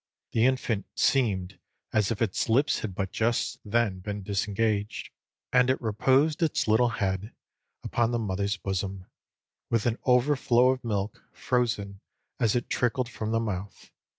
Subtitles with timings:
[0.31, 1.59] The infant seemed
[1.93, 5.11] as if its lips had but just then been disengaged,
[5.53, 7.33] and it reposed its little head
[7.83, 9.05] upon the mother's bosom,
[9.69, 12.01] with an overflow of milk, frozen
[12.39, 13.91] as it trickled from the mouth.